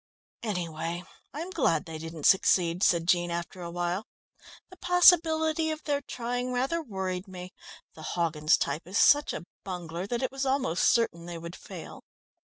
"Anyway 0.41 1.03
I'm 1.31 1.51
glad 1.51 1.85
they 1.85 1.99
didn't 1.99 2.25
succeed," 2.25 2.81
said 2.81 3.07
Jean 3.07 3.29
after 3.29 3.61
a 3.61 3.69
while. 3.69 4.07
"The 4.71 4.77
possibility 4.77 5.69
of 5.69 5.83
their 5.83 6.01
trying 6.01 6.51
rather 6.51 6.81
worried 6.81 7.27
me. 7.27 7.53
The 7.93 8.01
Hoggins 8.17 8.57
type 8.57 8.87
is 8.87 8.97
such 8.97 9.31
a 9.31 9.45
bungler 9.63 10.07
that 10.07 10.23
it 10.23 10.31
was 10.31 10.43
almost 10.43 10.85
certain 10.89 11.27
they 11.27 11.37
would 11.37 11.55
fail." 11.55 12.03